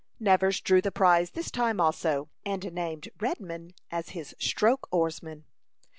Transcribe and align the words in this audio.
Nevers 0.19 0.61
drew 0.61 0.81
the 0.81 0.91
prize 0.91 1.29
this 1.29 1.51
time 1.51 1.79
also, 1.79 2.27
and 2.43 2.71
named 2.73 3.09
Redman 3.19 3.75
as 3.91 4.09
his 4.17 4.33
stroke 4.39 4.87
oarsman. 4.89 5.45